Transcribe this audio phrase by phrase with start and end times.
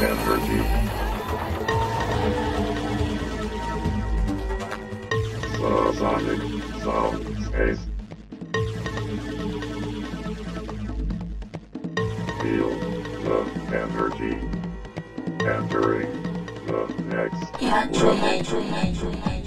[0.00, 0.62] the energy.
[5.98, 6.40] Sonic
[6.82, 7.82] sound space.
[12.40, 12.70] Feel
[13.26, 13.38] the
[13.74, 14.36] energy
[15.44, 16.10] entering
[16.66, 18.30] the next level.
[18.40, 19.39] Exclusivo.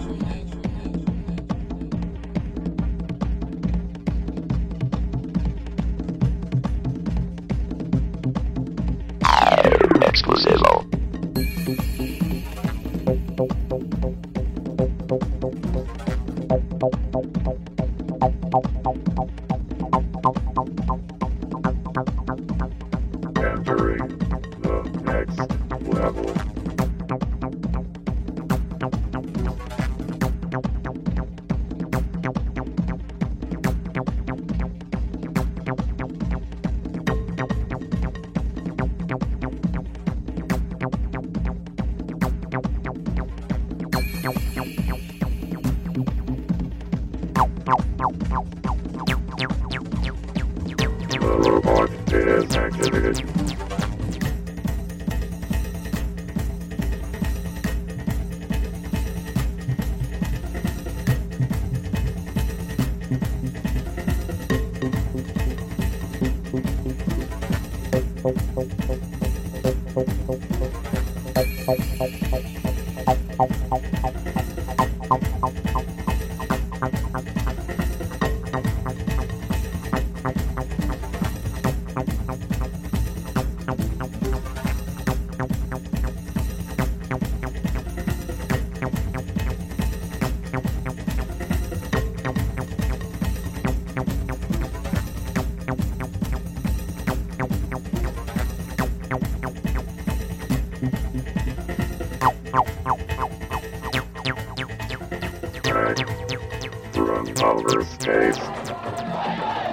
[107.99, 109.72] Escape.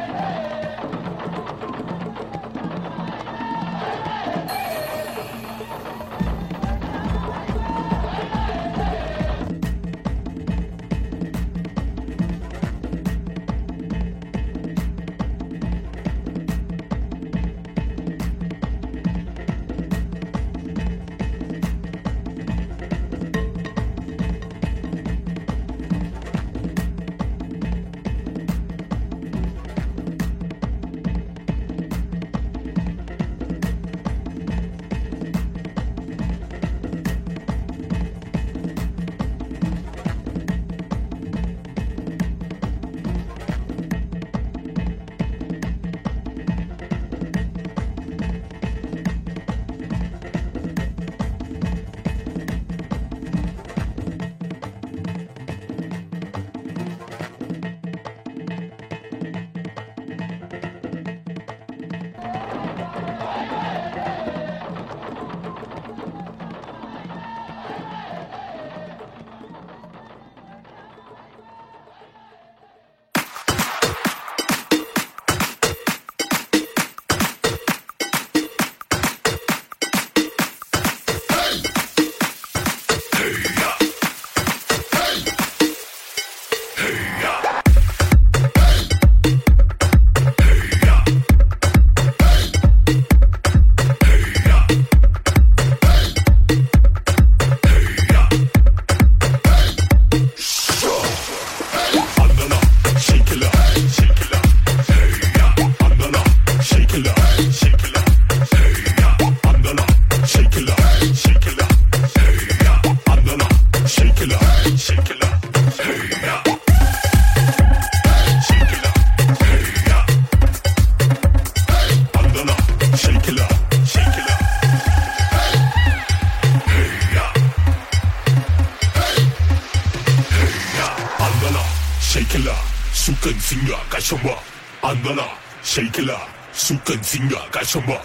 [132.99, 134.37] space.树根筋啊，干什么？
[134.81, 135.23] 安娜啦，
[135.63, 136.19] shake it 啦，
[136.53, 137.95] 树根筋啊，干什么？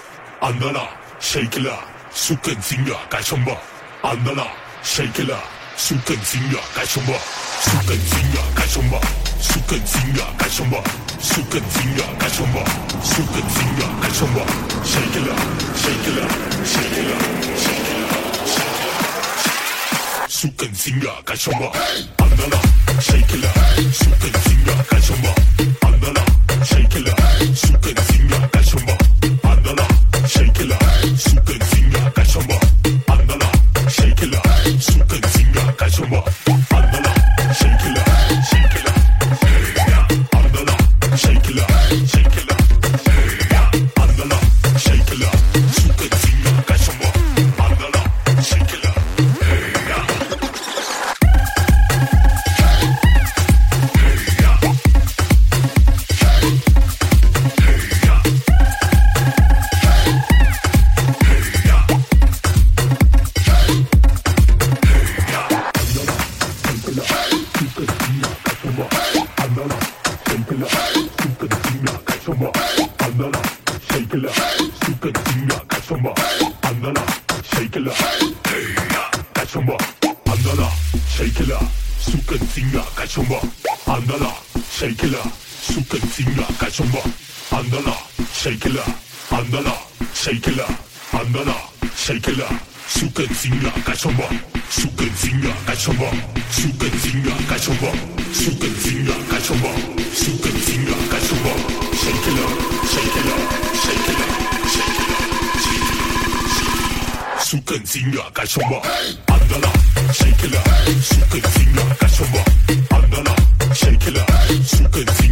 [0.40, 0.88] 安娜啦，
[1.20, 1.74] shake it 啦，
[2.14, 3.56] 树根筋啊，干什么？
[4.02, 4.46] 安娜啦，
[4.84, 5.38] shake it 啦，
[5.76, 7.14] 树根筋啊，干什么？
[7.62, 9.00] 树根筋啊，干什么？
[9.42, 10.82] 树根筋啊，干什么？
[11.22, 12.64] 树根筋啊，干什么？
[13.04, 14.40] 树根筋啊，干什么？
[14.84, 15.36] shake it 啦，
[15.76, 16.22] shake it 啦，
[16.64, 17.14] shake it 啦，
[17.56, 17.58] shake it 啦。
[17.58, 18.03] 苏根新呀，干什
[20.35, 21.71] sukan singa kashamba
[22.19, 22.59] andala
[22.99, 23.49] shakila
[23.99, 25.31] sukan singa kashamba
[25.87, 26.23] andala
[26.69, 27.13] shakila
[27.63, 28.95] sukan singa kashamba
[29.51, 29.85] andala
[30.33, 30.77] shakila
[31.27, 32.57] sukan singa kashamba
[33.15, 33.49] andala
[33.95, 34.39] shakila
[34.87, 36.19] sukan singa kashamba
[86.75, 86.99] kaçınma
[87.51, 87.95] Andala
[88.33, 88.87] shake it up,
[89.31, 89.73] Andala
[90.13, 90.69] shake it up,
[91.13, 91.55] Andala
[91.95, 92.51] shake it up.
[92.87, 94.23] Suka zinga kaçınma
[94.69, 96.09] suka zinga kaçınma
[96.51, 97.91] suka zinga kaçınma
[98.33, 99.69] suka zinga kaçınma
[100.15, 100.95] Sukan zinga
[102.27, 103.39] it up,
[103.83, 104.31] shake it up.
[107.39, 108.81] Suka zinga kaçınma
[109.27, 109.71] Andala
[110.13, 110.67] shake it up,
[111.03, 112.41] suka zinga kaçınma
[112.91, 113.35] Andala
[113.73, 114.25] shake şekila
[114.65, 115.24] Sukan zinga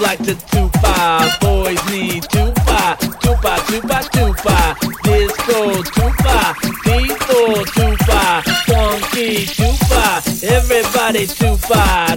[0.00, 6.54] like to tupa, boys need tupa, tupa, tupa, tupa, disco tupa,
[6.84, 12.16] people tupa, funky tupa, everybody tupa,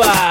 [0.00, 0.29] Opa!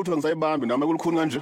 [0.00, 1.40] Lutho ngisayibambi nami kulukhuni kanje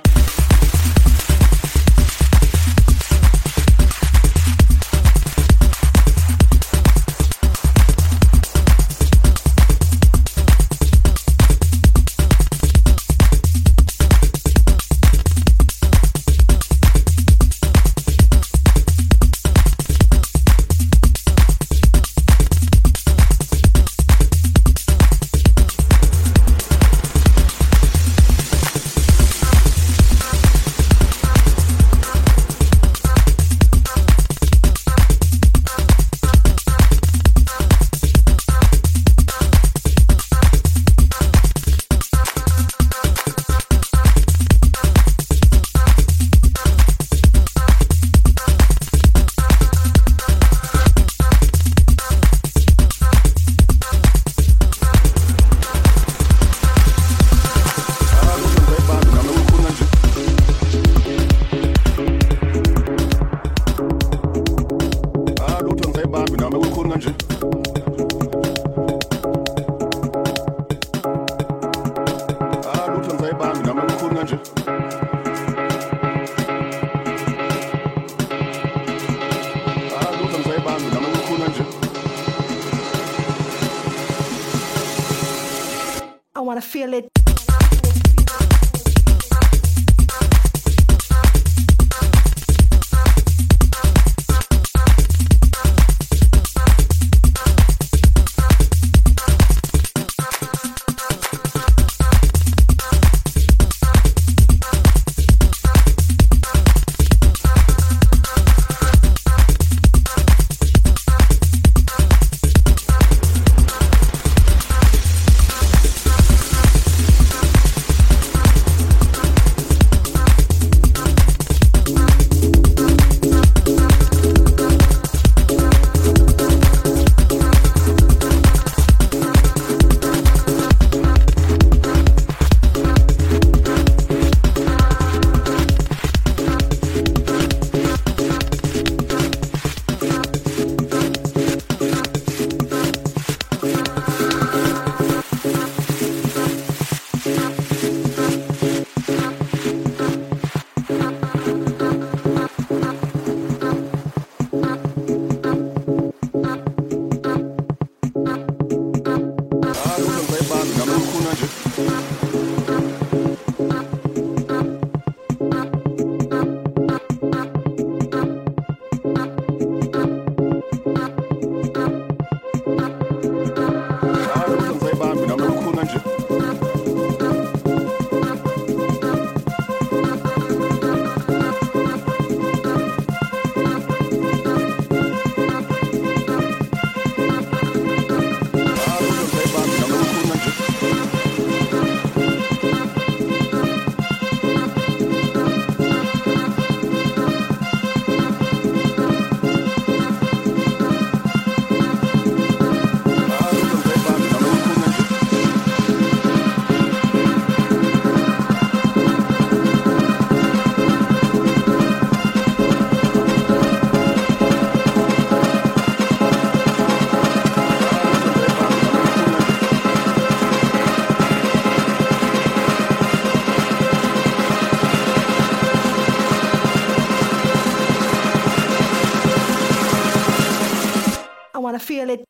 [231.69, 232.25] wanna feel it.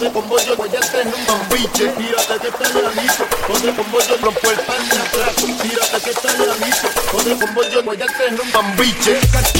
[0.00, 1.88] Ponte con bollo, pues ya te es un bambiche.
[1.88, 3.26] Tírate que está listo.
[3.46, 5.36] Ponte con bollo, rompo el pan atrás.
[5.36, 6.28] Tírate que está
[6.64, 6.88] listo.
[7.12, 9.59] Ponte con bollo, pues ya te un bambiche.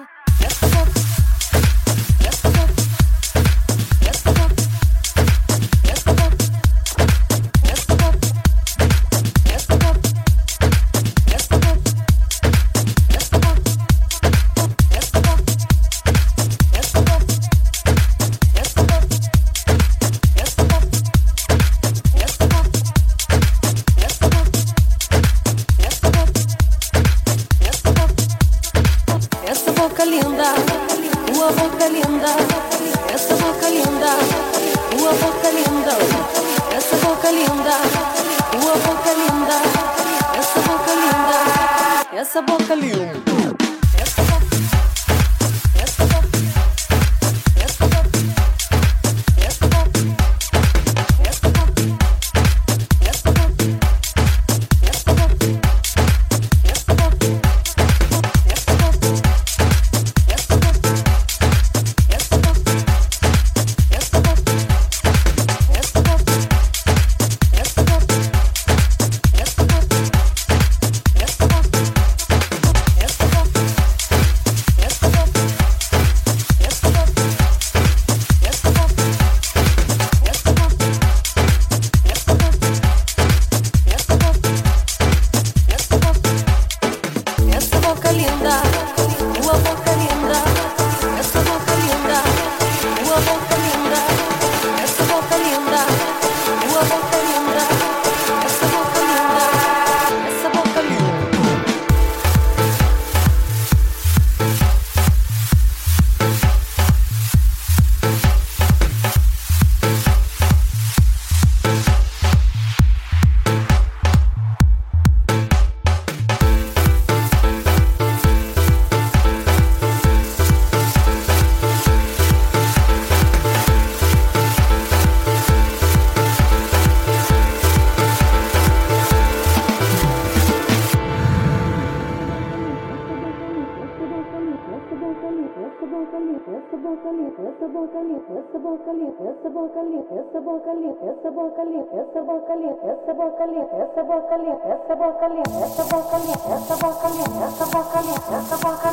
[142.51, 148.41] собака лето, собака лето, собака лето, собака лето, собака лето, собака лето, собака лето, собака
[148.41, 148.90] лето, собака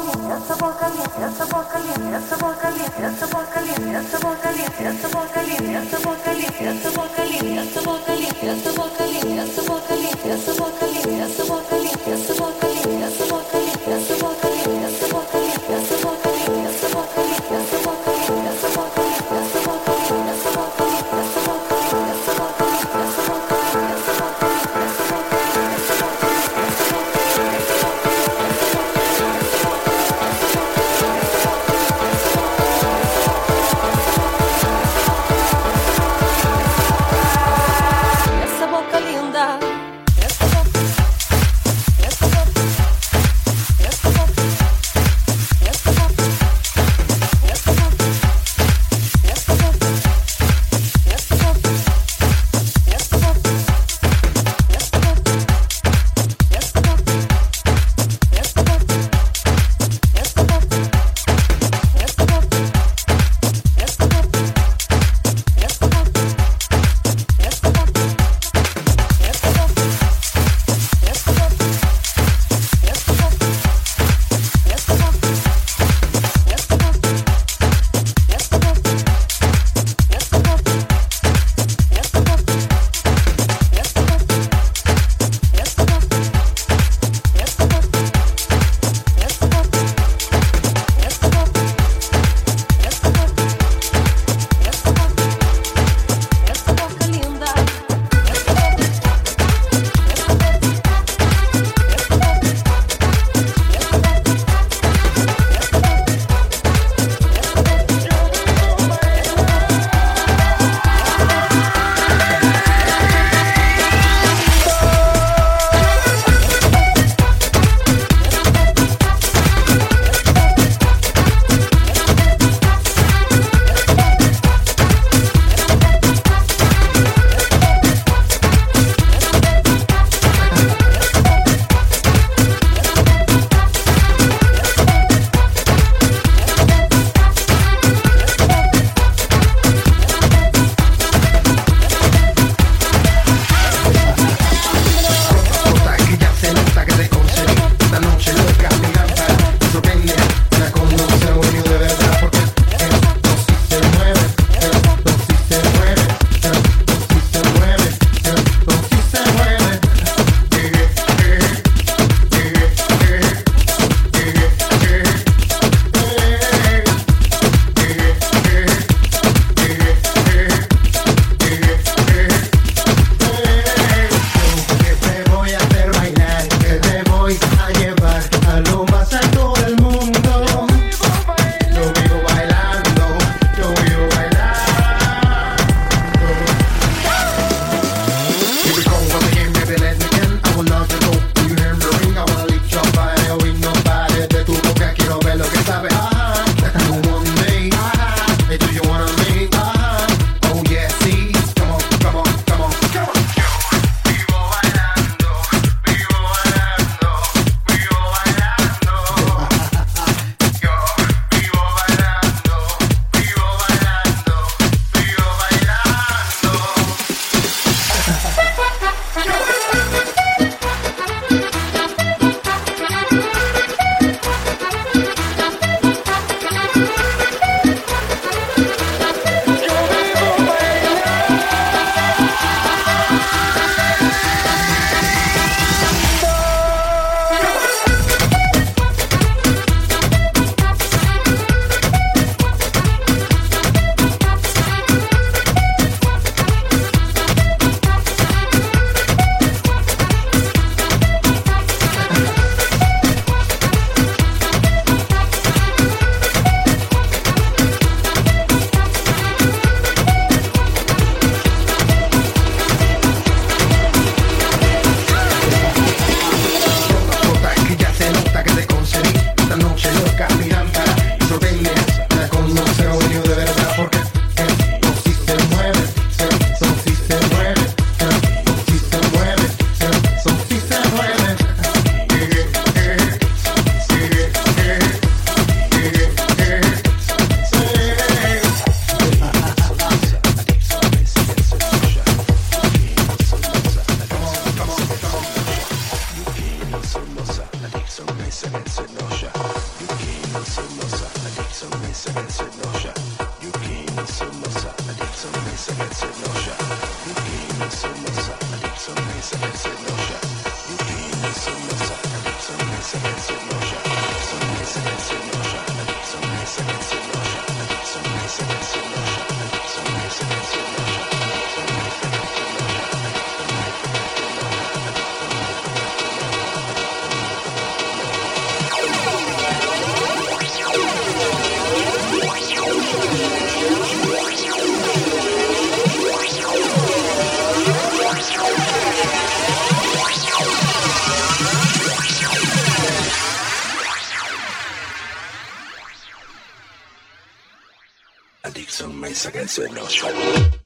[349.18, 350.57] Addiction mesa che se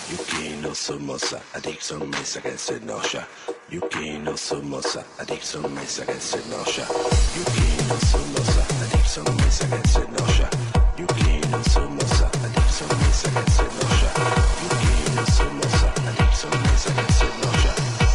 [0.09, 3.01] Yuki no somosa addiction mesa che se no
[3.69, 6.57] Yuki no somosa addiction mesa che se no
[7.35, 10.25] Yuki no somosa addiction mesa che se no
[10.97, 13.87] Yuki no somosa addiction mesa che se no
[14.61, 17.49] Yuki no somosa addiction mesa che se no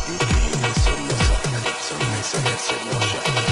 [0.06, 3.45] Yuki no somosa addiction mesa che se no Addiction